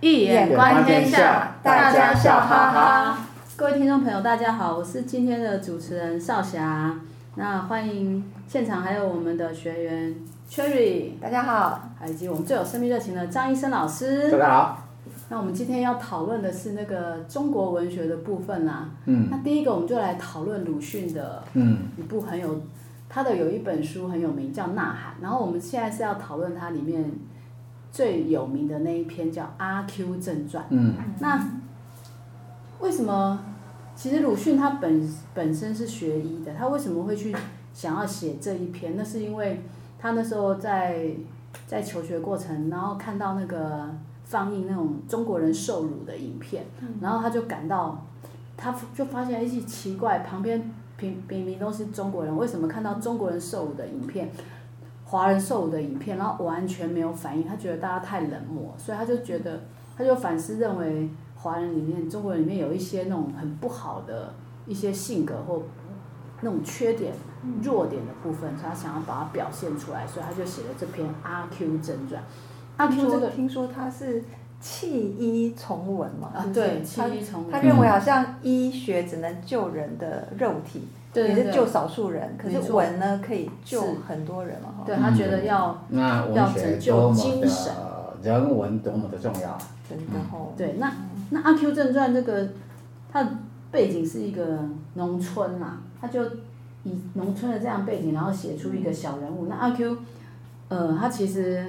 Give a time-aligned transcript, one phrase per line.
[0.00, 3.18] 易眼观天下，大家笑哈哈。
[3.56, 6.94] 各位听众朋友，大家好，我是今天的主持人少霞。
[7.34, 10.14] 那欢迎现场还有我们的学员
[10.48, 14.84] Cherry，大家好，以及我们最有生命热情的张医生老师，大家好。
[15.30, 18.90] 那我们今天要讨论的是那个中国文学的部分啦。
[19.06, 19.26] 嗯。
[19.28, 22.60] 那第一个，我们就来讨论鲁迅的嗯一部很有。
[23.10, 25.14] 他的有一本书很有名，叫《呐喊》。
[25.22, 27.10] 然后我们现在是要讨论它里面
[27.90, 30.64] 最有名的那一篇，叫《阿 Q 正传》。
[30.70, 30.94] 嗯。
[31.20, 31.48] 那
[32.80, 33.40] 为什么？
[33.94, 37.34] 其实鲁迅他本本身是学医的，他为什么会去
[37.74, 38.96] 想要写这一篇？
[38.96, 39.62] 那是因为
[39.98, 41.10] 他那时候在
[41.66, 43.88] 在求学过程，然后看到那个
[44.24, 46.64] 放映那种中国人受辱的影片，
[47.00, 48.06] 然后他就感到，
[48.56, 50.70] 他就发现一些奇怪，旁边。
[50.96, 54.28] 平明明都是中国人，为什么看到中国人受辱的影片，
[55.10, 57.42] 华人受辱的影片，然后完全没有反应？
[57.42, 59.62] 他觉得大家太冷漠，所以他就觉得，
[59.96, 64.34] 他就反思认为华人里面、中国人里面有一些那种很不好的
[64.66, 65.62] 一些性格或
[66.42, 67.14] 那种缺点、
[67.62, 72.22] 弱点的部分，所以他想要把它表现出来，所以他就写了这篇《阿 Q 正传》。
[72.76, 74.22] 阿 Q 这个听说他是
[74.60, 76.32] 弃医从文嘛？
[76.34, 77.50] 啊，对，弃医从文。
[77.50, 80.86] 他认为好像医学只能救人的肉体。
[81.26, 84.84] 也是救少数人，可是文呢可以救很多人嘛？
[84.86, 87.72] 对，他觉得要那要拯救精神，
[88.22, 89.58] 人文多么的重要。
[89.88, 90.52] 真的哦。
[90.56, 90.92] 对，那
[91.30, 92.48] 那《阿 Q 正传》这个，
[93.10, 93.30] 它的
[93.70, 94.60] 背景是一个
[94.94, 96.24] 农村嘛，他就
[96.84, 99.46] 以农村的这样背景，然后写出一个小人物。
[99.48, 99.96] 那阿 Q，
[100.68, 101.64] 呃，他其实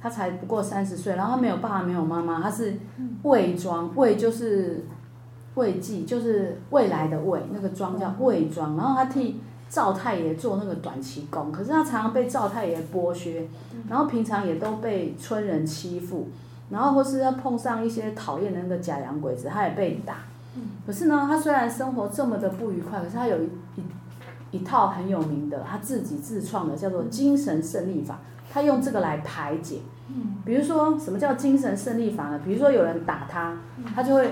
[0.00, 2.74] 他才不过三十岁，然后他没有爸爸，没有妈妈，他是
[3.22, 4.84] 魏庄，魏就是。
[5.56, 13.48] 魏记就是未来的魏，那个庄叫魏庄，然后他替赵太爷做那个短期工，可是他常常被赵太爷剥削，
[13.88, 16.28] 然后平常也都被村人欺负，
[16.68, 20.18] 然后或是要碰上一些讨厌的那个假洋鬼子，他也被打。
[20.86, 23.46] 可是呢，他虽然生活这么的不愉快，可是他有一
[23.76, 28.18] 一一套很有名的他自己自创的叫做精神胜利法，
[28.52, 29.78] 他用这个来排解。
[30.44, 32.40] 比如说什么叫精神胜利法呢？
[32.44, 33.56] 比如说有人打他，
[33.94, 34.30] 他就会。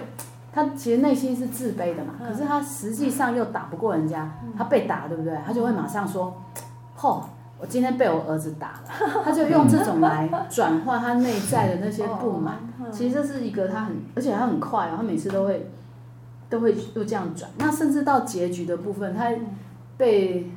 [0.55, 5.37] 他其实内心是自卑的嘛，可是他实际上又打不过人家，他被打，对不对？
[5.45, 6.33] 他就会马上说
[6.97, 7.21] ：“嚯，
[7.59, 8.85] 我今天被我儿子打了。”
[9.25, 12.59] 他就用这种来转化他内在的那些不满。
[12.93, 15.69] 其实这是一个他很，而且他很快哦，他每次都会
[16.49, 17.51] 都会又这样转。
[17.59, 19.29] 那甚至到结局的部分，他
[19.97, 20.53] 被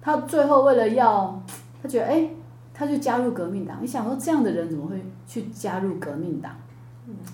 [0.00, 1.42] 他最后为了要，
[1.82, 2.28] 他觉得哎，
[2.72, 3.78] 他就加入革命党。
[3.80, 6.52] 你想说这样的人怎么会去加入革命党？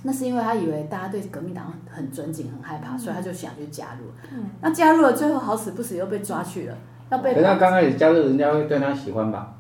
[0.03, 4.07] 那是因为他以为大家对革命党很尊敬、很害怕，所以他就想去加入。
[4.63, 6.75] 那加入了，最后好死不死又被抓去了，
[7.11, 7.35] 要被。
[7.35, 9.55] 可是他刚开始加入，人家会对他喜欢吧？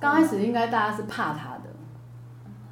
[0.00, 1.70] 刚开始应该大家是怕他的，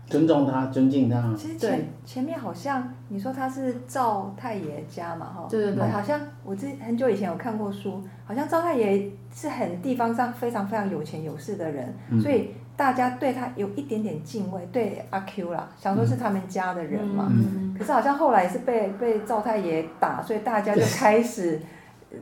[0.06, 1.32] 尊重他、尊敬他。
[1.36, 12.50] 其实前前面好像你说他是赵太爷家嘛，哈，对对对，好像我之很久以前有看过书，好像赵太爷是很地方上非常非常有钱有势的人，所以。
[12.76, 17.28] 大家对他有一点点敬畏，对阿 Q 啦，想说是他们家的人嘛。
[17.30, 21.60] 嗯、可是好像后来是被被赵太爷打，所以大家就开始，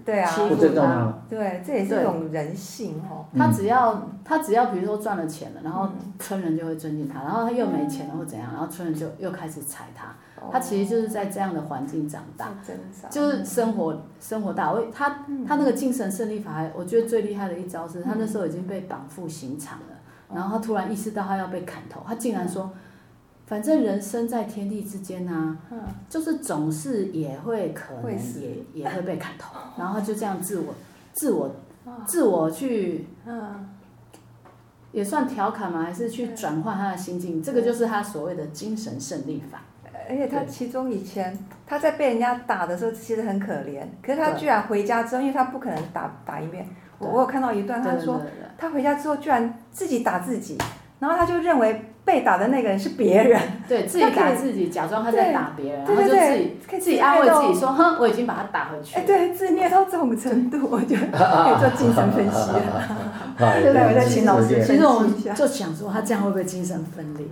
[0.04, 1.14] 对啊，欺负他。
[1.28, 3.24] 对，这也是一种人性哦。
[3.36, 5.88] 他只要他只要比如说赚了钱了，然后
[6.18, 10.14] 村人就会尊敬他，然后他又没钱了或怎样，然后村人就又开始踩他。
[10.50, 12.48] 他其实就是在这样的环境长大，
[13.10, 14.72] 就是生活生活大。
[14.72, 15.08] 我他
[15.46, 19.96] 他那个精神胜利法，我觉得最厉害的一招是他那时候已经被绑赴刑场了。
[20.34, 22.70] 然后他突然意识到他要被砍头，他竟然说
[23.46, 25.58] ：“反正人生在天地之间啊，
[26.08, 29.56] 就是总是也会可能也也会被砍头。
[29.76, 30.74] ”然后就这样自我、
[31.12, 31.50] 自我、
[32.06, 33.06] 自我去，
[34.92, 35.82] 也算调侃吗？
[35.82, 37.42] 还是去转换他的心境？
[37.42, 39.62] 这个就是他所谓的精神胜利法。
[40.08, 43.84] 而且他其中以前他在被人家打的时候，其实很可怜。
[44.02, 46.66] 可是他居然回家之后，因为他不可能打打一遍。
[47.08, 48.20] 我有看到一段，他说
[48.58, 50.58] 他回家之后居然自己打自己，
[50.98, 62.82] 然后他就认为被打的那个人是别人，对自己打自己，假装他在打别人，然后就自己自己安慰自己说：“哼，我已经把他打回去。”哎，对，自虐到这种程度， 我觉得可以做精神分析了。
[63.38, 64.62] 对 对，我在请老师。
[64.62, 67.26] 其实我们就想说，他这样会不会精神分裂？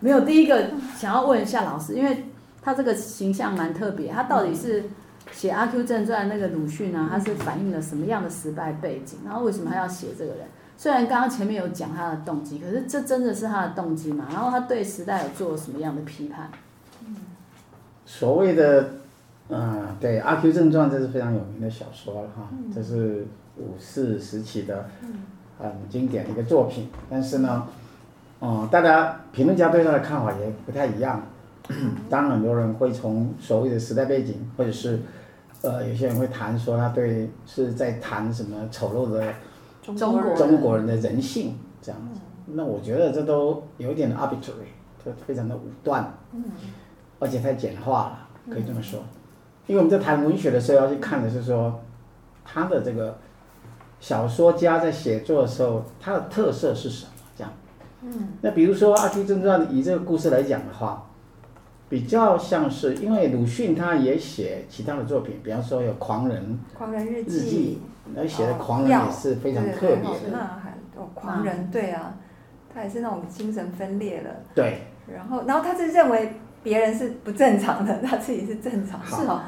[0.00, 0.64] 没有，第一个
[0.98, 2.26] 想要问一下老师，因为
[2.62, 4.84] 他这个形象蛮特别，他到底是？
[5.34, 9.18] 写《阿 Q 正传》那个鲁迅呢，他是反映了什么样的时代背景？
[9.24, 10.46] 然后为什么他要写这个人？
[10.76, 14.26] 虽然刚刚前面有讲他的动机，可是这真的是他的动机吗？
[14.30, 16.48] 然后他对时代有做了什么样的批判？
[18.06, 18.90] 所谓的，
[19.48, 23.26] 嗯，对，《阿 Q 正传》这是非常有名的小说了哈，这是
[23.56, 24.88] 五四时期的
[25.58, 26.88] 很经典的一个作品。
[27.10, 27.66] 但是呢，
[28.40, 31.22] 嗯，大家评论家对他的看法也不太一样。
[32.10, 35.00] 当然很多人会从所谓的时代背景，或者是
[35.64, 39.34] 呃有些人会谈说他对是在谈什么丑陋的
[39.82, 42.20] 中国中国人的人性这样子。
[42.46, 44.70] 那我觉得这都有一点 arbitrary，
[45.04, 46.12] 就非常的武断，
[47.18, 49.00] 而且太简化了，可以这么说。
[49.66, 51.80] 因为我们在谈文学的时候要去看的是说
[52.44, 53.16] 他的这个。
[54.00, 57.12] 小说家在写作的时候，他的特色是什么？
[57.38, 57.50] 这样，
[58.02, 61.06] 嗯，那比如说《阿 Q 正传》以这个故事来讲的话，
[61.88, 66.42] 比较像是因为鲁迅他也写其他的作品，比方说有《狂人》
[66.78, 67.78] 《狂人日记》，日记，
[68.14, 70.30] 那写的狂人也是非常特别的。
[70.30, 72.14] 呐喊哦，狂人，对啊，
[72.72, 74.30] 他也是那种精神分裂了。
[74.54, 74.82] 对。
[75.06, 76.32] 然后，然后他是认为
[76.62, 79.06] 别人是不正常的，他自己是正常的。
[79.06, 79.42] 是哦。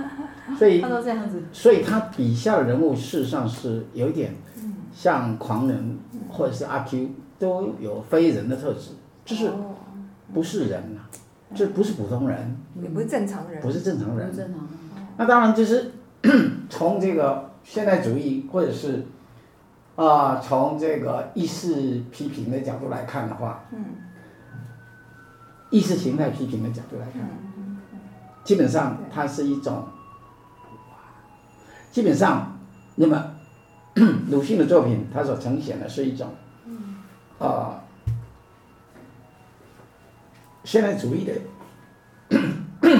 [0.58, 1.42] 所以 他都这样子。
[1.52, 4.34] 所以他笔下的人物事实上是有一点。
[4.92, 8.92] 像狂人或者是阿 Q 都有非人的特质，
[9.26, 9.50] 就是
[10.32, 11.02] 不是人呐，
[11.54, 14.32] 这不是普通人，也不是正常人，不是正常人。
[15.16, 15.92] 那当然就是
[16.68, 19.06] 从这个现代主义或者是
[19.94, 23.64] 啊从这个意识批评的角度来看的话，
[25.70, 27.22] 意识形态批评的角度来看，
[28.44, 29.84] 基本上它是一种，
[31.90, 32.58] 基本上
[32.96, 33.32] 那么。
[34.28, 36.28] 鲁迅的作品，他所呈现的是一种，
[37.38, 37.80] 啊、呃，
[40.66, 41.32] 现代主义的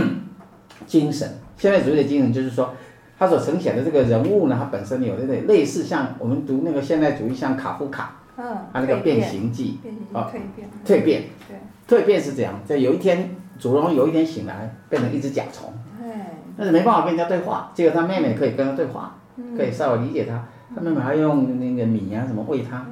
[0.87, 1.29] 精神。
[1.57, 2.73] 现代主义的精神就是说，
[3.19, 9.81] 他所呈现的这个人物呢，他本身有那个类似像我们读那个现代主义，像卡夫卡，嗯，他那个变形记，
[10.13, 11.25] 啊，蜕变，蜕变，
[11.87, 15.73] 对，蜕变是这样，在有一天主人公有一天醒来，变成一只甲虫，
[16.57, 19.19] 但是没办法跟人家对话，结果他妹妹可以跟他对话，
[19.57, 20.45] 可以稍微理解他。
[20.75, 22.87] 他妹妹还用那个米啊什么喂他，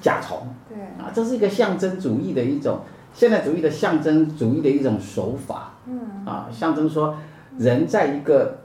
[0.00, 0.78] 甲虫，对。
[1.02, 2.80] 啊，这是一个象征主义的一种
[3.16, 7.16] 现代主义的象征主义的一种手法，嗯啊，象征说
[7.56, 8.58] 人在一个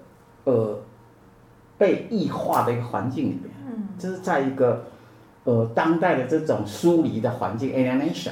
[0.44, 0.78] 呃
[1.78, 3.50] 被异化的一个环境里面，
[3.98, 4.84] 就是在一个
[5.46, 8.32] 呃当代的这种疏离的环境 alienation，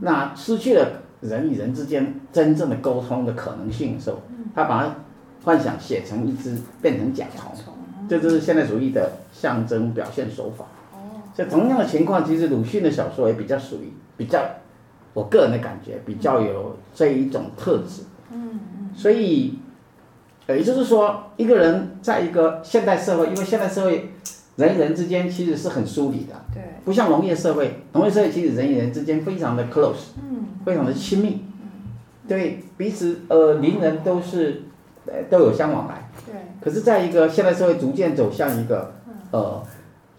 [0.00, 4.22] 那失去了人与人之间真正的沟通的可能性的时候，
[4.54, 4.94] 他把它
[5.44, 7.74] 幻想写成一只变成甲虫。
[8.08, 10.64] 这就是现代主义的象征表现手法。
[10.92, 11.20] 哦。
[11.34, 14.42] 所以同样的情况，其实鲁迅的小说也比较属于比较，
[15.14, 18.02] 我个人的感觉比较有这一种特质。
[18.30, 18.90] 嗯嗯。
[18.94, 19.58] 所以，
[20.48, 24.10] 也就是说，一个人在一个现代社会，因为现代社会
[24.56, 26.34] 人与人之间其实是很疏离的。
[26.52, 26.62] 对。
[26.84, 31.44] 不像农业社会，农业社会其实人与人之间非常的 close，嗯，非常的亲密。
[31.62, 31.68] 嗯。
[32.28, 34.62] 对，彼此呃邻人都是，
[35.06, 36.10] 呃都有相往来。
[36.26, 38.92] 对可是，在一个现代社会逐渐走向一个
[39.30, 39.62] 呃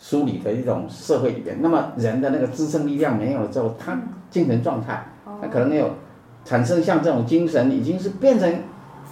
[0.07, 4.00] 梳理的一种社会里边，那么人的那个支撑力量没有了之后，他
[4.30, 5.04] 精神状态，
[5.42, 5.90] 他可能没有
[6.46, 8.54] 产生像这种精神，已经是变成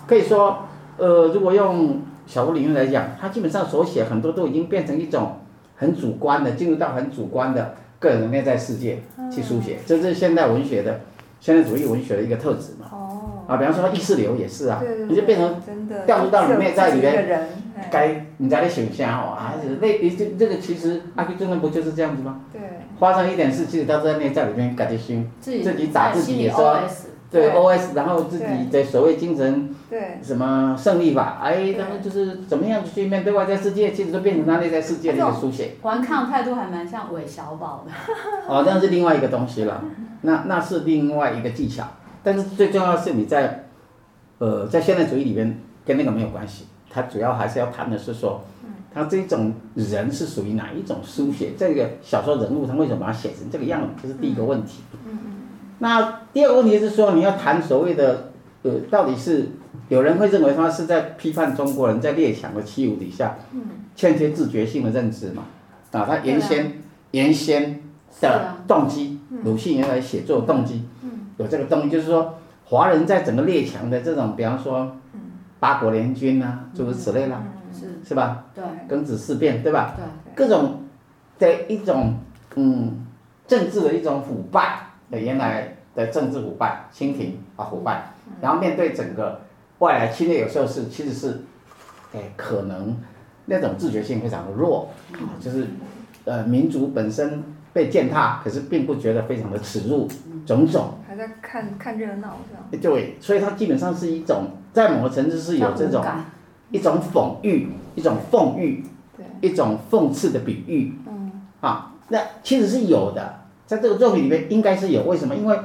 [0.07, 0.59] 可以说，
[0.97, 5.37] 呃，如果用小说理论来讲，他基本上所写很多都已经变成一种
[5.75, 9.01] 很主观的，进入到很主观的个人内在世界
[9.31, 10.99] 去书写，这是现代文学的
[11.39, 13.02] 现代主义文学的一个特质嘛。
[13.47, 17.49] 啊，比方说意识流也是啊，你就变成掉入到你内在里面，
[17.91, 22.41] 该你在那想象哦，还是那这这个其实阿 Q 真的不就是这样子吗？
[22.51, 22.61] 对，
[22.99, 26.79] 发生一点事，其实他在内在里面感觉心，自己打自己也说，
[27.29, 35.71] 对 OS，然后自己的所谓精神，对，什么胜利法，哎，他们就是怎么样去面对外在世界，其实都变成他内在世界的一个书写。
[35.81, 37.91] 顽抗态度还蛮像韦小宝的。
[38.47, 39.83] 哦，那是另外一个东西了，
[40.21, 41.85] 那那是另外一个技巧。
[42.23, 43.65] 但是最重要的是你在，
[44.37, 48.43] 呃，在现代主义里面跟那个没有关系，它主要还是要谈的是说，
[48.93, 54.81] 他这种人是属于哪一种书写，这个小说人物他为什么把它写成这个样子，这是第一个问题。
[55.79, 59.49] 那第二个问题是说，你要谈所谓的，呃，到底是
[59.89, 63.37] 有人会认为他是在批判中国人在列强的欺侮底下，
[63.95, 65.43] 欠缺自觉性的认知嘛？
[65.91, 67.81] 啊，他原先原先
[68.21, 70.83] 的动机，鲁迅原来写作动机。
[71.37, 72.35] 有这个动力，就是说，
[72.65, 74.95] 华人在整个列强的这种，比方说，
[75.59, 77.41] 八国联军啊，诸如此类啦，
[77.73, 78.45] 是是吧？
[78.53, 79.95] 对，庚子事变，对吧？
[79.95, 80.83] 对，各种
[81.39, 82.15] 的一种
[82.55, 83.05] 嗯，
[83.47, 89.41] 政治的一种腐败的原来的政治腐败，清廷啊腐败，然后面对整个
[89.79, 91.41] 外来侵略，有时候是其实是，
[92.13, 92.95] 哎，可能
[93.45, 94.89] 那种自觉性非常的弱，
[95.39, 95.67] 就是
[96.25, 100.07] 呃，民族本身被践踏，可是并不觉得非常的耻辱，
[100.45, 100.93] 种种。
[101.13, 102.81] 还在看看热闹这样。
[102.81, 106.03] 对，所以它基本上是一种，在某个层次是有这种
[106.71, 108.83] 一种讽喻，一种讽喻，
[109.41, 110.93] 一种讽刺的比喻。
[111.07, 111.31] 嗯。
[111.61, 115.03] 啊，那其实是有的，在这个作品里面应该是有。
[115.03, 115.35] 为什么？
[115.35, 115.57] 因为，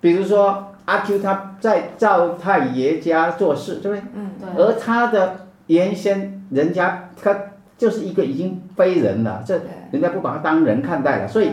[0.00, 4.02] 比如说阿 Q 他在赵太爷家做事，对不对？
[4.14, 4.64] 嗯，对。
[4.64, 7.36] 而他的原先人家他
[7.76, 11.50] 就是一个已经非人了，这人家不把他当人看待了，所以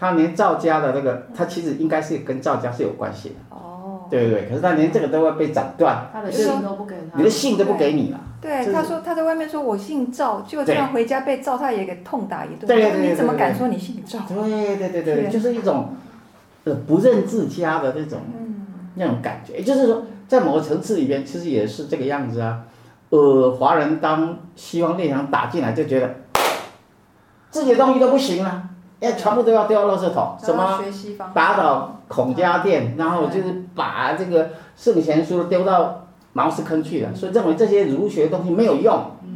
[0.00, 3.34] 他连赵家的那个，他其实应该是跟赵家是有关系的。
[3.50, 4.06] 哦。
[4.10, 6.08] 对对对，可是他连这个都会被斩断。
[6.12, 7.18] 他的姓都不给他。
[7.18, 8.18] 你的姓都不给你了。
[8.40, 12.66] 对，他说他在外面说我姓赵，结果这样回家被赵太爷给痛打一顿。
[12.66, 13.10] 对对对。
[13.10, 14.18] 你怎么敢说你姓赵？
[14.20, 15.90] 对对对对，就是一种
[16.64, 18.18] 呃不认自家的那种。
[18.96, 22.64] 那种感觉，也就是说，在某个层次里边，其实也是这个样子啊。
[23.10, 26.16] 呃，华人当西方列强打进来，就觉得
[27.50, 28.69] 自己的东西都不行了，
[29.00, 30.78] 要全部都要丢到垃圾桶，什么
[31.34, 38.92] 打倒孔家店，然后就是把这个圣贤书丢到茅坑坑去了，所以认为这些儒学东西没有用，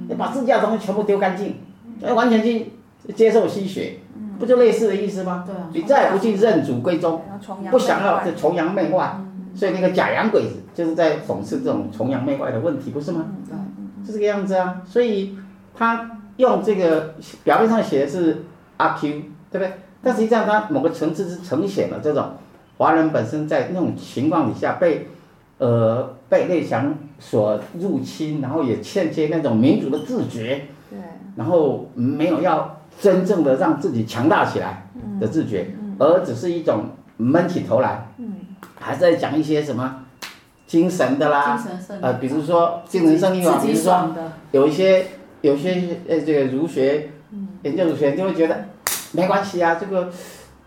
[0.08, 1.56] 要把自家的东西全部丢干净，
[2.00, 2.72] 要完全去
[3.14, 4.00] 接受西学，
[4.38, 5.44] 不就类似的意思吗？
[5.72, 7.22] 你再也不去认祖归宗，
[7.70, 9.20] 不想要这崇洋媚外。
[9.56, 13.24] 所以那个假洋鬼子就是在讽刺这种崇洋媚外的问题，不是吗？
[14.04, 14.82] 是这个样子啊。
[14.84, 15.38] 所以
[15.76, 18.44] 他用这个表面上写的是
[18.78, 19.22] 阿 Q，
[19.54, 19.72] 对不对？
[20.02, 22.32] 但实际上它某个层次是呈现了这种
[22.76, 25.06] 华人本身在那种情况底下被
[25.58, 30.98] 呃被列强所入侵，然后也欠缺那种民主的自觉，对，
[31.36, 34.88] 然后没有要真正的让自己强大起来
[35.20, 35.70] 的自觉，
[36.00, 38.08] 而只是一种闷起头来。
[38.18, 38.34] 嗯。
[38.80, 40.04] 还在讲一些什么
[40.66, 41.64] 精神的啦，
[42.02, 44.14] 呃，比如说精神胜利法，比如说
[44.50, 45.06] 有一些
[45.42, 47.10] 有些呃这个儒学
[47.62, 48.64] 研究儒学就会觉得
[49.14, 50.10] 没关系啊，这个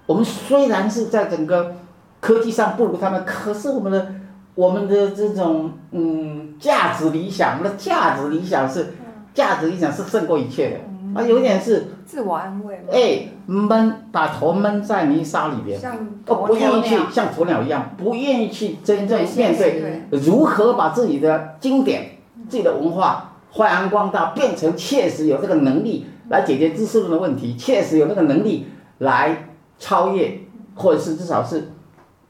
[0.06, 1.76] 我们虽然是在整个
[2.20, 4.14] 科技上不如他们，可是我们的
[4.56, 8.94] 我们的这种嗯价值理想，我们的价值理想是
[9.34, 10.78] 价值理想是胜过一切的。
[11.16, 12.86] 啊，有一点是自我安慰。
[12.92, 15.80] 哎，闷，把头闷在泥沙里边，
[16.28, 22.18] 哦，不愿意去像鸵鸟一样，不愿意去真正面对如何把自己的经典、
[22.50, 28.68] 自己的文化发扬光大，变成确实有这个能力来解决知识论的问题，确实有那个能力
[29.00, 30.40] 来超越，
[30.76, 31.72] 或者是至少是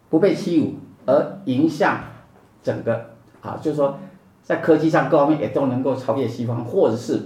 [0.09, 0.73] 不被欺侮
[1.05, 1.99] 而影响
[2.61, 3.11] 整个
[3.41, 3.97] 啊，就是说
[4.43, 7.21] 在科技上各方面也都能够超越西方，或者是。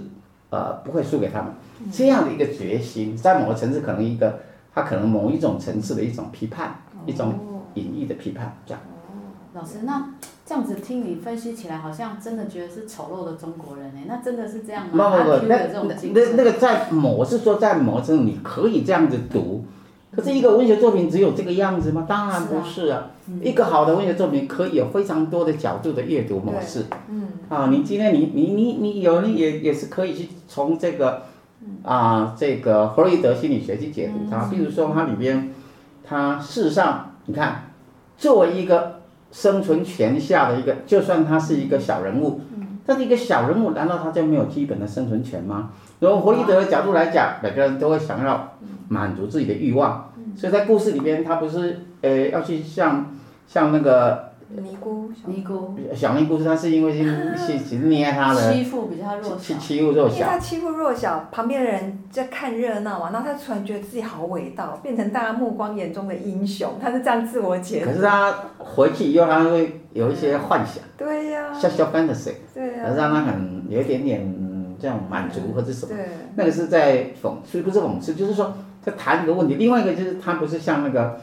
[0.54, 1.50] 呃，不会输给他们，
[1.90, 4.40] 这样的一个决心，在某个层次可能一个，
[4.74, 6.76] 他可能某一种层次的一种批判，
[7.06, 7.32] 一种
[7.72, 8.82] 隐喻的批判，这样。
[9.54, 10.10] 哦，老师，那
[10.44, 15.10] 这样子听你分析起来，好像真的觉得是丑陋的中国人哎，那真的是这样吗？
[15.10, 15.56] 不不不，那
[16.12, 19.64] 那那个在某我是说在某种你可以这样子读。
[20.14, 22.04] 可是一个文学作品只有这个样子吗？
[22.06, 23.10] 当然不是啊。
[23.24, 26.84] 是啊，一个好的文学作品可以有非常多的角度的阅读模式。
[27.08, 27.28] 嗯。
[27.48, 31.22] 啊，你今天你你你你有人也也是可以去从这个，
[31.82, 34.44] 啊这个弗洛伊德心理学去解读它。
[34.50, 35.50] 比如说它里边，
[36.04, 37.70] 它事实上你看，
[38.18, 39.00] 作为一个
[39.32, 42.42] 生存权下的一个，就算他是一个小人物，
[42.86, 45.70] 但是一个小人物难道他就没有基本的生存权吗？
[45.98, 48.52] 从弗洛伊德的角度来讲，每个人都会想要。
[48.88, 53.06] 满足自己的欲望，所以在故事里边，他不是呃要去像
[53.46, 55.74] 像那个尼姑尼姑。
[55.94, 67.86] 小尼姑，是他是因为去去捏他的欺负比较弱小，欺欺负弱小，因为他欺负弱小，旁边的人在看热闹嘛，然后他突然觉得自己好伟大，变成大家目光眼中的英雄，他是这样自我解读。
[67.86, 75.92] 可是他回去以后，他会有一些幻想，对呀，小小 fantasy，对呀，让他很有一点点这样满足或者什么，
[76.36, 78.52] 那个是在讽刺，不是讽刺，就是说。
[78.84, 81.16] 在谈一个问题，另外一个就是他不是像那个，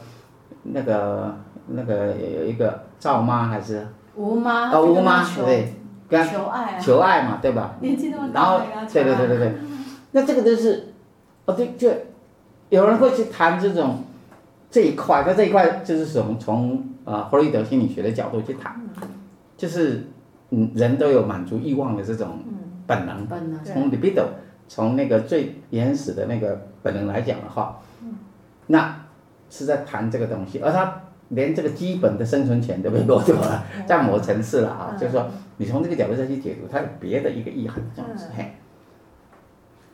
[0.62, 1.36] 那个
[1.68, 3.86] 那个有一个赵妈还是？
[4.16, 5.74] 吴妈哦，吴妈对，
[6.08, 7.76] 跟求爱啊，求爱嘛，对吧？
[7.80, 8.60] 年纪那么大，然后
[8.92, 9.54] 对对对对对，
[10.12, 10.92] 那这个就是，
[11.46, 11.90] 哦对，就
[12.68, 14.04] 有人会去谈这种
[14.70, 18.80] 这一块，那这一块就是从从啊弗洛伊德心理学的角度去谈，
[19.56, 20.08] 就是
[20.50, 22.40] 嗯人都有满足欲望的这种
[22.86, 23.64] 本能，本能。
[23.64, 24.24] 从 libido
[24.68, 26.66] 从那个最原始的那个。
[26.82, 27.78] 本能来讲的话，
[28.68, 29.00] 那
[29.50, 38.52] 是在谈这个东西，而他连这个基本的生存权都被 剥夺了，在某层次了啊，就是说你从这个角度再去解读，它有别的一个意涵这样子嘿。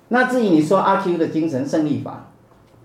[0.08, 2.30] 那至于你说阿 Q 的精神胜利法，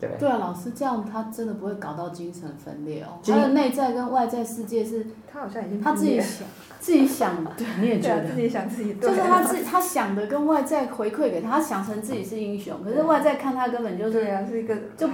[0.02, 0.30] 对对？
[0.30, 3.20] 啊，老师这样他真的不会搞到精神分裂哦。
[3.24, 6.48] 他的内在跟外在世界是，他好像已经他自己想。
[6.80, 15.08] 自己想， 对，你也觉得，自己想自己，就是他自他想的跟外在回馈给他，他想成自己是英雄，可是外在看他根本就是，对啊，是一个就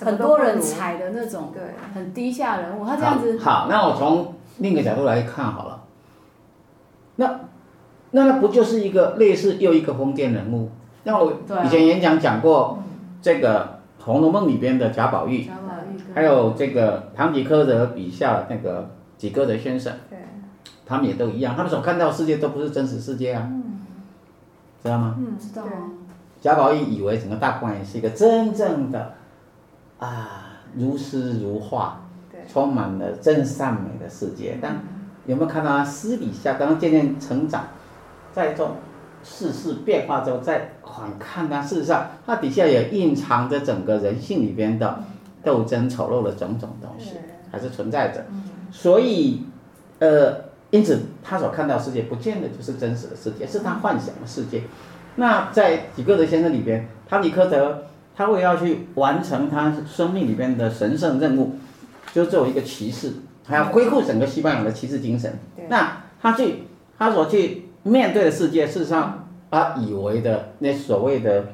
[0.00, 1.62] 很多人踩的那种，对，
[1.94, 3.38] 很低下人物，他这样子。
[3.38, 5.82] 好，那我从另一个角度来看好了，
[7.16, 7.40] 那
[8.10, 10.70] 那那不就是一个类似又一个封建人物？
[11.04, 11.32] 那我
[11.64, 12.82] 以前演讲讲过，
[13.22, 13.64] 这个
[14.04, 18.90] 《红楼梦》里边的贾宝玉，贾宝玉，还有这个堂吉诃德笔下的那个。
[19.16, 20.18] 几个的先生，对，
[20.84, 23.78] 他们也都一样，他们所看到的世界都不是真实世界啊，嗯，
[24.82, 25.14] 知道吗？
[25.16, 25.62] 嗯，知道。
[26.42, 29.14] 贾宝玉以为整个大观园是一个真正的
[29.98, 34.80] 啊如诗如画，对，充满了真善美的世界，但
[35.26, 37.68] 有没有看到他私底下刚刚渐渐成长，
[38.32, 38.72] 在这种
[39.24, 45.02] 世事变化中，再反看它，事实上它底下也蕴藏着整个人性里边的
[45.42, 47.12] 斗争丑陋的种种东西，
[47.50, 48.24] 还是存在着。
[48.70, 49.44] 所以，
[49.98, 54.62] 呃，因此他所看到世界，不见得就是真实的世界，是他幻想的世界。
[55.16, 57.84] 那在几个德先生里边，唐吉诃德
[58.16, 61.56] 他会要去完成他生命里边的神圣任务，
[62.12, 63.12] 就作为一个骑士，
[63.46, 65.38] 还要恢复整个西班牙的骑士精神。
[65.68, 66.64] 那他去，
[66.98, 71.44] 他所去面对的世界，事实上他以为的那所谓的，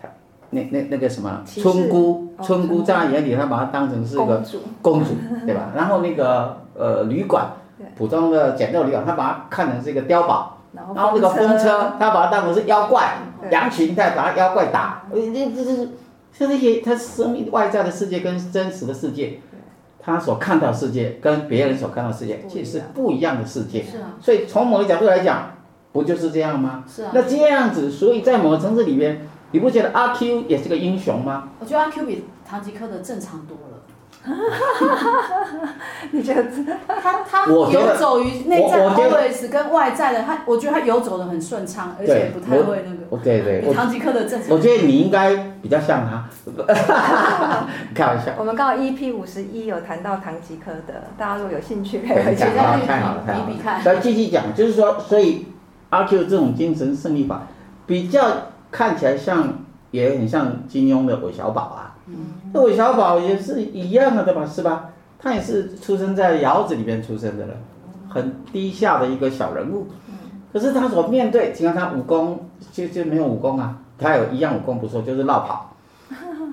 [0.00, 0.08] 他
[0.50, 4.42] 那那那个什么村姑，村姑在他眼里，他把他当成是一个
[4.80, 5.10] 公主，
[5.44, 5.72] 对吧？
[5.76, 7.52] 然后那个呃旅馆，
[7.94, 10.58] 普通的简陋旅馆，他把他看成是一个碉堡。
[10.74, 13.18] 然后那个风车，他把它当成是妖怪，
[13.50, 15.90] 羊群在把他妖怪打，这这这是，
[16.32, 19.40] 像这些他生命外在的世界跟真实的世界，
[20.00, 23.84] 他所看到世界跟别人所看到世界其实是不一样的世界。
[24.18, 25.50] 所以从某个角度来讲，
[25.92, 26.84] 不就是这样吗？
[26.88, 27.10] 是啊。
[27.14, 31.50] 那这样子，所以在某个层次里边，你不觉得阿 Q 也是个英雄吗？
[31.60, 33.78] 我觉得阿 Q 比唐吉诃德正常多了。
[34.24, 35.68] 哈哈哈！
[36.12, 36.44] 你觉得
[36.86, 43.24] 他他游走于内在 always 跟外在的，他我觉得他游走的很顺畅，而且不太会那个。
[43.24, 43.62] 对对。
[43.62, 44.48] 比唐吉诃德正常。
[44.50, 46.24] 我觉得你应该比较像他。
[47.92, 48.32] 开玩笑。
[48.38, 52.80] 我们刚好 EP 五十一有谈到唐吉诃德，大家如果有兴趣可以回去再看。
[52.86, 53.82] 太好了，太好了。
[53.84, 55.46] 再继续讲，就是说，所以
[55.92, 57.42] 阿 Q 这种精神胜利法，
[57.86, 58.26] 比较
[58.70, 59.58] 看起来像，
[59.90, 61.94] 也很像金庸的韦小宝啊。
[62.54, 64.46] 那韦小宝也是一样的，对吧？
[64.46, 64.88] 是吧？
[65.18, 67.56] 他也是出生在窑子里面出生的人，
[68.08, 69.86] 很低下的一个小人物。
[70.50, 75.71] 可是他所面对，你看他武功就就没有武功啊，他有一样武功不错，就是绕跑。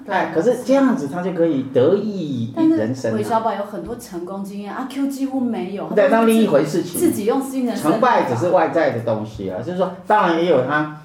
[0.07, 3.13] 哎，可是这样子他就可以得意人生。
[3.15, 5.87] 韦小宝有很多成功经验，阿 Q 几乎没有。
[5.89, 6.99] 对，那另一回事情。
[6.99, 7.75] 自己用新人。
[7.75, 11.01] 成败只是外在的东西啊，就是说，当然也有他，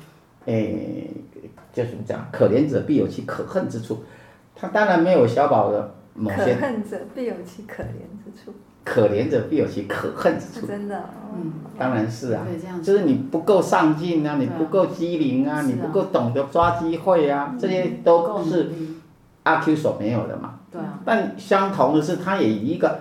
[0.46, 0.74] 哎，
[1.72, 2.26] 叫什么讲？
[2.33, 4.02] 可怜者必有其可恨之处。
[4.54, 6.54] 他当然没有小宝的某些。
[6.54, 7.87] 可恨者必有其可怜
[8.24, 8.52] 之处。
[8.85, 10.66] 可怜者必有其可恨之处。
[10.66, 11.03] 真的。
[11.35, 11.53] 嗯。
[11.79, 12.47] 当然是啊。
[12.83, 18.70] 就是你不够上进啊，你不够机灵啊，你不够懂得抓机会啊，这些都是
[19.42, 20.55] 阿 Q 所没有的嘛。
[20.70, 21.01] 对啊。
[21.05, 23.01] 但相同的是，他也以一个，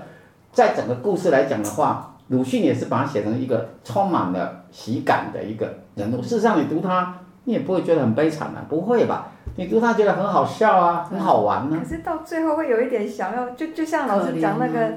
[0.51, 6.21] 在整个故事来讲的话，鲁迅也是把他写成一个充满了喜感的一个人物。
[6.21, 9.27] 事实上，你读他，你也不会觉得很悲惨啊，不会吧？
[9.55, 11.79] 你读他觉得很好笑啊，很好玩呢、啊。
[11.83, 14.93] 可是到最后会有一点想要，就就像老师讲那个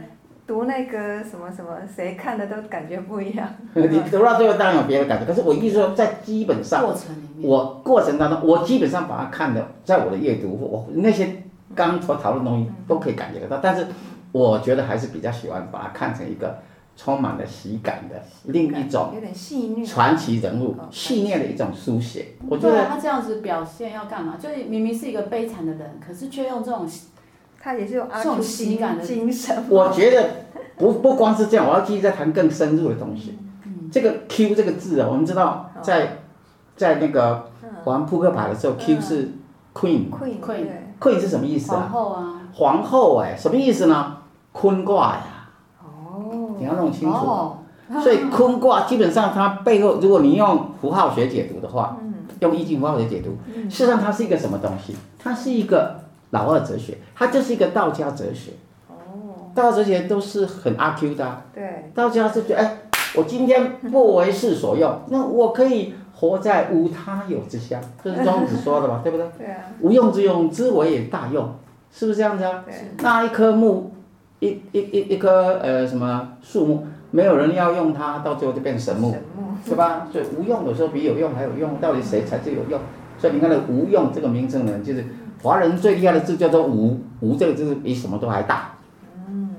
[0.46, 3.48] 读那个什么什么，谁看的都感觉不一样。
[3.74, 11.42] 你读到最后当然有别的感觉，可是我意思说，在基本上，过程里面我过程当中，我基本上把它看的，在我的阅读，我那些
[11.74, 13.87] 刚所讨论的东西都可以感觉得到，但是
[14.32, 16.59] 我觉得还是比较喜欢把它看成一个。
[16.98, 19.12] 充满了喜感的另一种
[19.85, 22.28] 传奇人物，细腻的一种书写。
[22.48, 24.38] 我觉得他这样子表现要干嘛？
[24.40, 26.88] 就是明明是一个悲惨的人，可是却用这种，
[27.66, 29.64] 他也是有这种喜感的精神。
[29.68, 30.24] 我觉得
[30.79, 33.37] 不不光是这样，我要继续再谈更深入的东西。
[33.90, 36.18] 这个 Q 这个字啊，我们知道在
[36.76, 37.50] 在那个
[37.83, 39.33] 玩扑克牌的时候，Q 是
[39.74, 41.90] Queen，Queen，Queen 是什么意思啊？
[41.90, 42.40] 皇后啊。
[42.55, 44.18] 皇后哎，什么意思呢？
[44.52, 45.48] 坤卦呀。
[45.83, 47.59] 哦你要弄清楚，哦、
[48.00, 54.94] 所以坤卦基本上它背后，如果你用符号学解读的话，嗯、用易经符号学解读，嗯、事实上它是一个什么东西？
[55.18, 58.52] 它是一个老二哲学，它就是一个道家哲学。
[58.88, 61.44] 哦，道家哲学都是很阿 Q 的、啊。
[61.54, 61.90] 对。
[61.94, 62.78] 道家是觉得，哎，
[63.14, 69.00] 我今天不为世所用， 那我可以活在无他有之乡，这是庄子说的嘛？
[69.04, 69.26] 对不对？
[69.38, 69.64] 对啊。
[69.80, 71.48] 无用之用，之为也大用，
[71.92, 72.64] 是不是这样子啊？
[72.66, 72.74] 对。
[73.02, 73.92] 那一棵木。
[74.38, 79.16] 一一一一棵呃什么树木，没有人要用它，到最后就变神木，
[79.64, 80.06] 是吧？
[80.12, 82.78] 所以无用有时候比有用还有用，到底谁才最有用？
[83.16, 85.02] 所以你看那无用这个名称呢，就是
[85.42, 88.75] 华人最厉害的字叫做无，无这个字比什么都还大，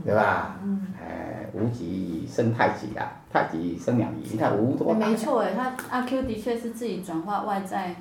[0.06, 0.60] 对吧？
[1.00, 5.08] 哎，无极生太极啊，太极生两仪，你看无多大？
[5.08, 7.96] 没错哎，他阿 Q 的确是自己转化外在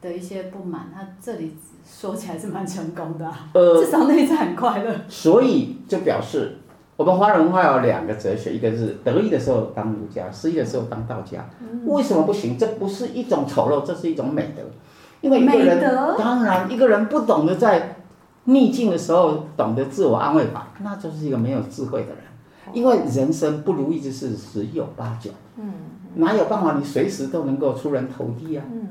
[0.00, 1.56] 的一些不满，他这里。
[1.84, 4.94] 说起来是蛮成功的，啊，呃，至少内在很快乐。
[5.08, 6.58] 所以就表示，
[6.96, 11.44] 我们华人文化有两个哲学，一个是得意的时候当儒家，失意的时候当道家。
[11.60, 12.56] 嗯、为什么不行？
[12.56, 14.62] 这不是一种丑陋，这是一种美德。
[15.22, 15.80] 因为一个人，
[16.18, 17.96] 当然一个人不懂得在
[18.44, 22.18] 逆境的时候懂得自我安慰法，那就是一个没有智慧的人。
[22.72, 25.30] 因为人生不如意之事十有八九。
[25.56, 25.72] 嗯。
[26.14, 28.64] 哪有办法你随时都能够出人头地啊？
[28.70, 28.88] 嗯。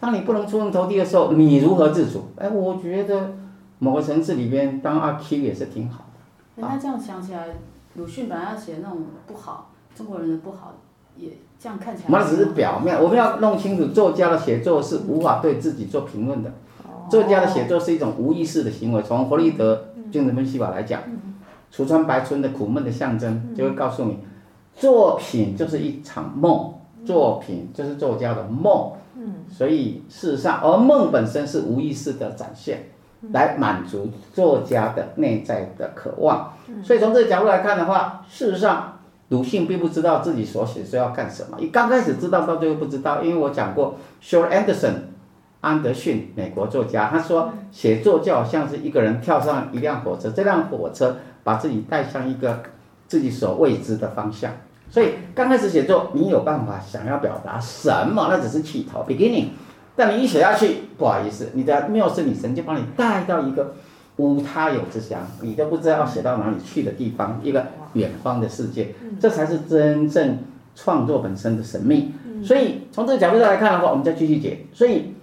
[0.00, 2.24] 当你不能出人头地的时候，你如何自处？
[2.36, 3.32] 哎，我觉得
[3.78, 6.62] 某个城市里边当阿 Q 也是挺好的。
[6.62, 7.46] 那这样想起来，
[7.94, 10.74] 鲁迅本来要写那种不好，中国人的不好，
[11.18, 12.08] 也这样看起来。
[12.10, 16.52] 那只是表面，我们要弄清楚，作家的写作是无法对自己做评论的。
[17.10, 19.02] 作家的写作是一种无意识的行为。
[19.02, 21.00] 从弗洛伊德精神分析法来讲，
[21.72, 24.18] 橱窗白村的苦闷的象征，就会告诉你，
[24.74, 28.92] 作品就是一场梦，作品就是作家的梦。
[29.50, 32.90] 所以事实上，而梦本身是无意识的展现，
[33.32, 36.52] 来满足作家的内在的渴望。
[36.84, 38.97] 所以从这个角度来看的话，事实上，
[39.28, 41.60] 鲁迅并不知道自己所写是要干什么。
[41.60, 44.92] 一刚开始知道，到最后不知道，因为我讲过，Short Anderson。
[45.60, 52.62] 安德逊，美国作家，他说写作就好像是一个人跳上一辆火车，这辆火车把自己带向一个
[53.08, 54.52] 自己所未知的方向。
[54.88, 59.46] 所以刚开始写作，你有办法想要表达什么，那只是起头 （beginning）。
[59.96, 63.74] 但你一写下去，不好意思，你的缪斯女神就把你带到一个
[64.18, 68.94] 无他有之乡，你都不知道要写到哪里去的地方，一个远方的世界。
[69.18, 70.38] 这才是真正
[70.76, 72.12] 创作本身的神秘。
[72.44, 74.66] 所以从这个角度上来看的话，我们再继续解。
[74.72, 75.14] 所以。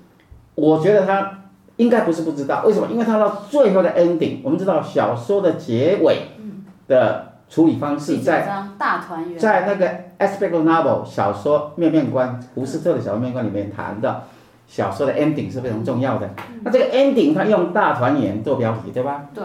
[0.57, 1.41] 我觉得他
[1.75, 2.87] 应该不是不知道，为什么？
[2.89, 6.29] 因为他到最后的 ending，我们知道小说的结尾
[6.87, 9.85] 的处理方式在大团圆在那个
[10.17, 14.23] aspect novel 小说面面观，胡斯特的小说面面观里面谈的
[14.67, 16.29] 小说的 ending 是非常重要的。
[16.63, 19.25] 那这个 ending 它用大团圆做标题，对吧？
[19.33, 19.43] 对。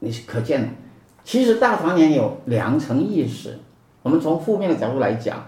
[0.00, 0.74] 你是可见，
[1.22, 3.58] 其实大团圆有两层意思。
[4.02, 5.38] 我们从负面的角度来讲，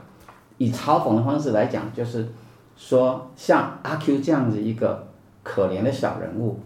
[0.58, 2.28] 以嘲讽的方式来讲，就是。
[2.78, 5.08] 说像阿 Q 这样子一个
[5.42, 6.60] 可怜的小人物，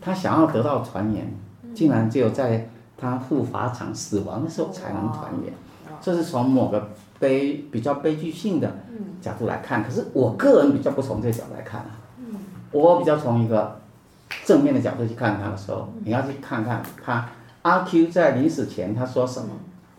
[0.00, 1.32] 他想要得到团圆，
[1.72, 5.54] 竟然只有在他赴法场死亡的时候才能团圆，
[6.00, 6.88] 这是从某个
[7.22, 8.70] 悲比较悲剧性的
[9.22, 9.82] 角度来看。
[9.82, 12.02] 可是我个人比较不从这个角度来看啊，
[12.72, 13.80] 我比较从一个
[14.44, 17.28] 正面的角度去看他的时候，你要去看看他
[17.62, 19.48] 阿 Q 在临死前他说什么，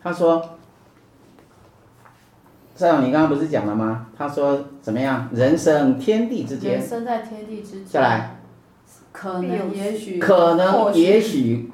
[0.02, 0.50] 他说。
[2.76, 4.08] 赛勇，你刚刚不是讲了吗？
[4.18, 5.28] 他说怎么样？
[5.32, 6.72] 人生天地之间。
[6.72, 7.86] 人生在天地之间。
[7.86, 8.36] 再来。
[9.12, 10.18] 可能也许。
[10.18, 11.70] 可能也许。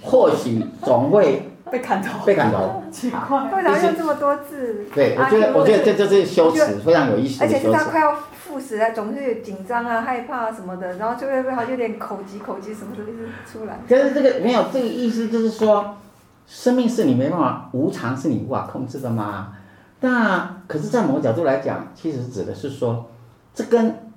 [0.00, 1.47] 或许总会。
[1.72, 2.24] 被砍头。
[2.24, 2.82] 被砍头。
[2.90, 3.50] 奇怪。
[3.54, 4.86] 为啥用这么多字？
[4.94, 7.44] 对，我觉得我觉得这这是修辞非常有意思。
[7.44, 13.78] 而且是他快要赴死了，总是紧张啊、害怕什么的，然后就会好像有点口急口急什么的一直出来。
[13.88, 15.96] 可是这个没有这个意思，就是说，
[16.46, 19.52] 生命是你没办法无常，是你无法控制的嘛？
[20.00, 23.06] 那可是，在某个角度来讲，其实指的是说，
[23.52, 24.12] 这跟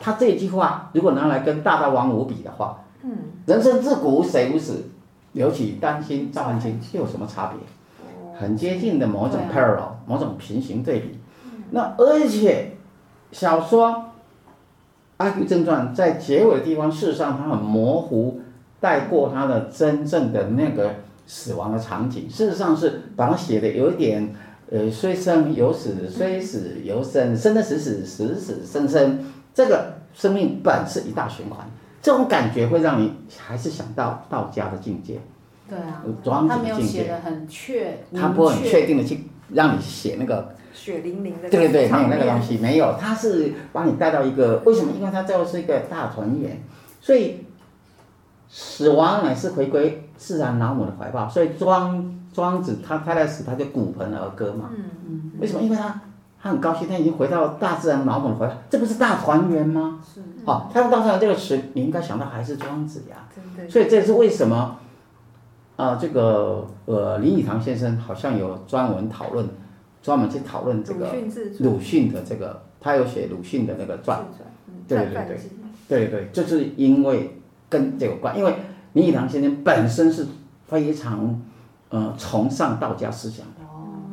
[0.00, 3.10] 他这一句话，如果拿来跟大道王母比的话，嗯，
[3.46, 4.88] 人生自古谁无死，
[5.38, 8.38] 留取丹心照汗青，又有什么差别？
[8.38, 11.18] 很接近的某种 parallel，某种平行对比。
[11.70, 12.72] 那而且，
[13.32, 13.88] 小说
[15.16, 18.40] 《阿 Q 正传》在结尾的地方，事实上它很模糊，
[18.80, 20.96] 带过它的真正的那个
[21.26, 22.28] 死亡的场景。
[22.28, 24.34] 事实上是把它写的有一点。
[24.70, 29.18] 呃，虽生犹死，虽死犹生，生的死死，死死生生，
[29.54, 31.66] 这个生命本是一大循环，
[32.00, 35.20] 这种感觉会让你还是想到道家的境界。
[35.68, 36.70] 对啊，庄子的境界。
[36.70, 41.48] 他没有写的很确，他不会很确定的去让你写那个血淋淋的。
[41.48, 44.92] 对对对，没有那个东西，没有，他是把你带到一个为什么？
[44.98, 46.62] 因为他最后是一个大团圆，
[47.00, 47.44] 所以
[48.48, 52.14] 死亡乃是回归自然老母的怀抱，所以庄。
[52.30, 54.70] 庄子他太太死，他就骨盆而歌嘛。
[54.76, 55.32] 嗯嗯。
[55.40, 55.62] 为什么？
[55.62, 56.00] 因为他
[56.40, 60.00] 他很高兴，他已经回到大自然老母的怀抱，这不是大团圆吗？
[60.02, 60.20] 是。
[60.44, 63.28] 哦，他用“大自然”这个词，你应该想到还是庄子呀。
[63.68, 64.78] 所以这是为什么？
[65.76, 69.48] 啊、呃，这个呃，林语堂先生好像有专门讨论，
[70.02, 71.12] 专门去讨论这个
[71.60, 74.24] 鲁迅的这个，他有写鲁迅的那个传。
[74.86, 75.38] 对对对
[75.88, 78.54] 对对对，就是因为跟这个有关，因为
[78.92, 80.26] 林语堂先生本身是
[80.66, 81.40] 非常。
[81.90, 83.64] 呃，崇尚道家思想的，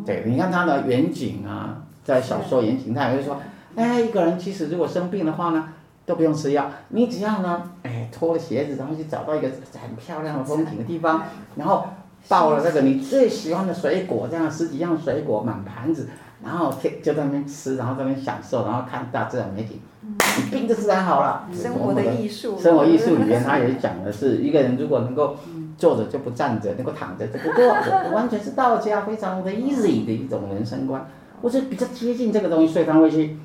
[0.05, 3.41] 对，你看他的远景啊，在小说言情，他也会说，
[3.75, 5.69] 哎，一个人其实如果生病的话呢，
[6.05, 9.49] 都不用吃药，你只要呢，哎，脱了鞋子，然后去找到一个
[9.81, 11.23] 很漂亮的风景的地方，
[11.55, 11.87] 然后
[12.29, 16.07] 抱了那个你最喜欢的水果，这样十几样水果满盘子，
[16.43, 21.49] 然后天就在那边吃，然后在那边享受，然后看大自然美景，你病就自然好了。
[21.51, 22.57] 生活的艺术。
[22.59, 25.35] 生活艺术里面，他也讲的是一个人如果能够。
[25.77, 31.05] 坐着就不站着，能够躺着就不坐着，完全是道家非常的 easy 的一种人生观。
[31.45, 33.37] 我是比较接近这个东西，所以他会去，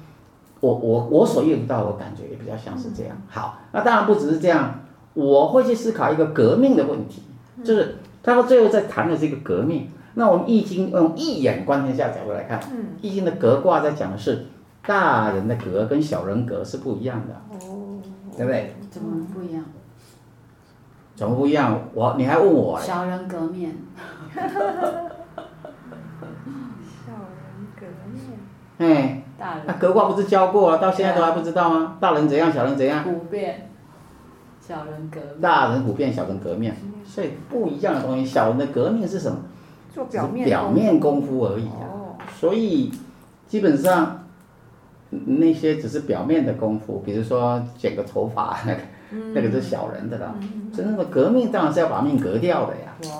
[0.60, 3.14] 我我我所遇到的感觉也比较像是这样。
[3.28, 4.80] 好，那当然不只是这样，
[5.12, 7.24] 我会去思考一个革命的问题，
[7.62, 12.58] 就是他到最后在谈的是一个革命，那我们易经用一眼观天下角度来看，
[13.02, 14.46] 易经的格卦在讲的是
[14.86, 17.34] 大人的格跟小人格是不一样的，
[17.68, 18.00] 哦，
[18.34, 18.76] 对不对？
[18.90, 19.62] 怎么不一样？
[21.14, 21.78] 怎么不一样？
[21.92, 22.80] 我你还问我？
[22.80, 23.76] 小人革面。
[27.04, 27.84] 小人革
[28.80, 28.96] 面。
[28.96, 29.22] 哎。
[29.38, 29.62] 大人。
[29.66, 31.96] 那格卦不是教过了，到现在都还不知道吗？
[32.00, 33.04] 大人怎样，小人怎样？
[33.04, 33.68] 普遍。
[34.60, 35.20] 小人革。
[35.40, 36.72] 大人普遍，小人革命，
[37.04, 38.24] 所以不一样的东西。
[38.24, 39.38] 小人的革命是什么？
[39.92, 42.92] 做表面，表面功夫而已啊，所以
[43.48, 44.24] 基本上
[45.10, 48.80] 那些只是表面的功夫，比如说剪个头发那个，
[49.34, 50.32] 那个是小人的了。
[50.72, 53.12] 真正的革命当然是要把命革掉的呀，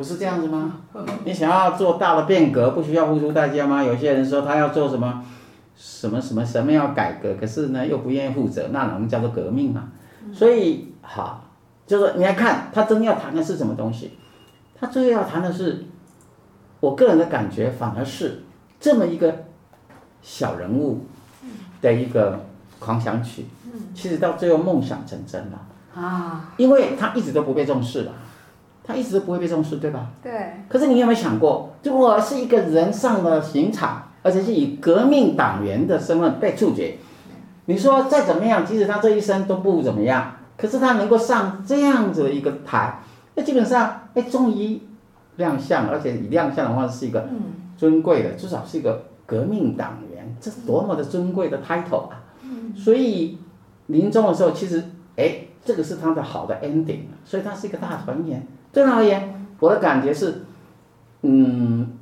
[0.00, 0.78] 不是这样子吗？
[1.26, 3.84] 你想要做大的变革，不需要付出代价吗？
[3.84, 5.22] 有些人说他要做什么
[5.76, 9.90] 什么什么什么要改革，可是呢又不愿意负责，那能叫做革命吗？
[10.32, 11.44] 所以好，
[11.86, 14.12] 就是你来看他真要谈的是什么东西，
[14.74, 15.84] 他最后要谈的是。
[16.80, 18.42] 我个人的感觉反而是
[18.80, 19.44] 这么一个
[20.22, 21.04] 小人物
[21.82, 22.42] 的一个
[22.78, 23.44] 狂想曲，
[23.94, 25.60] 其实到最后梦想成真了
[25.94, 26.54] 啊！
[26.56, 28.12] 因为他一直都不被重视了，
[28.90, 30.10] 他一直都不会被重视，对吧？
[30.22, 30.32] 对。
[30.68, 36.96] 可是你有没有想过，如果是一个人上了刑场，而且是以革命党员的身份被处决，
[37.66, 43.00] 你说再怎么样，即使他这一生都不怎么样，可是他能够上这样子的一个台，
[43.34, 44.80] 那基本上，哎，终于。
[45.36, 47.26] 亮相，而且以亮相的话是一个
[47.74, 52.20] 尊贵的，至少是一个革命党员，这是多么的尊贵的 title 啊！
[52.76, 53.38] 所以
[53.86, 54.84] 临终的时候，其实
[55.16, 58.46] 哎，这个是他的好的 ending，所以他是一个大团圆。
[58.72, 60.42] 对他而言，我的感觉是，
[61.22, 61.98] 嗯，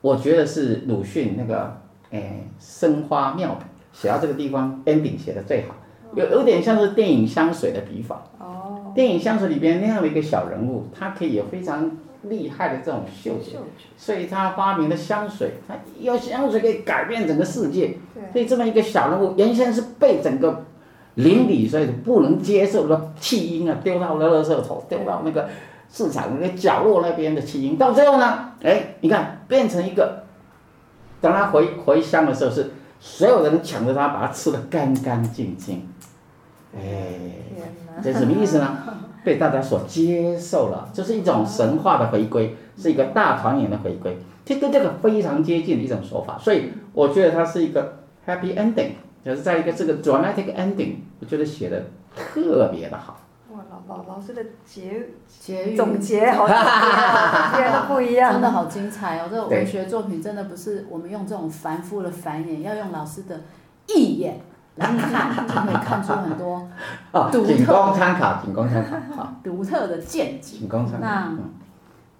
[0.00, 1.76] 我觉得是鲁迅那个
[2.10, 5.74] 哎，生花妙笔写到这个地方 ending 写的最好，
[6.14, 8.22] 有有点像是电影香水的笔法。
[8.38, 8.92] 哦。
[8.94, 11.90] 电影香水里边那样的一个小人物，他可以有非常。
[12.26, 13.58] 厉害的这种嗅觉，
[13.98, 17.98] 所以他发明的香水，他有香水可以改变整个世界。
[18.32, 20.64] 所以这么一个小人物，原先是被整个
[21.16, 25.50] 邻里所以不能接受的弃婴啊，丢到了垃圾桶，丢到那个
[25.94, 30.24] 市场那个角落那边的弃婴，到最后呢，哎，你看变成一个，
[31.20, 35.88] 等他回回乡的时候，是所有人抢着他，把他吃的干干净净。
[36.76, 36.82] 哎，
[38.02, 38.76] 这什么意思呢？
[39.24, 48.90] 被大家所接受了，这是一种神话的回归，是一个大团圆的回归，这跟这个非常接近的一种说法，所以我觉得它是一个 happy ending，
[49.24, 51.84] 就是在一个这个 dramatic ending，我觉得写的
[52.16, 53.20] 特别的好。
[53.86, 56.54] 哇，老老老师的结结语总结好特
[57.56, 59.28] 别，都不一样，真的好精彩哦！
[59.30, 63.40] 这个文学作品真的不是我们用这种繁复的繁衍，要用老师的
[63.88, 64.40] 意眼。
[64.76, 66.66] 来看，就可以看出很多
[67.30, 67.46] 独特。
[67.46, 69.16] 仅供参考，仅供参考。
[69.16, 70.58] 好，独特的见解。
[70.58, 71.06] 仅供参考。
[71.06, 71.32] 那，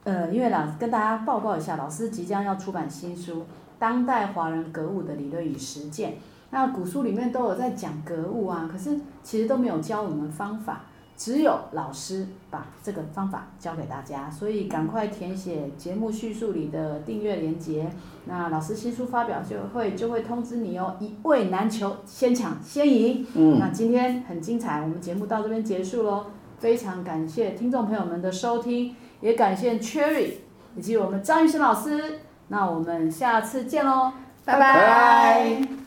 [0.04, 3.40] 呃，因为老师跟大家报告一下，老师即将要出版新书
[3.76, 6.10] 《当代华人格物的理论与实践》。
[6.50, 10.82] 那古书里面都有在讲格物啊，可是其实都没有教我们方法。
[11.16, 17.88] 只有老师把这个方法教给大家，所以赶快填写节目叙述里的订阅链接。
[18.26, 23.26] 那老师新书发表就会就会通知你哦，一位难求，先抢先赢。
[23.34, 26.26] 嗯，那今天很精彩，我们节目到这边结束喽。
[26.58, 30.32] 非常感谢听众朋友们的收听，也感谢 Cherry
[30.76, 32.20] 以及我们张玉生老师。
[32.48, 34.12] 那我们下次见喽，
[34.44, 34.74] 拜拜。
[34.74, 35.83] 拜拜。